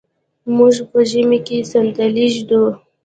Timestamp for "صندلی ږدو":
1.71-2.63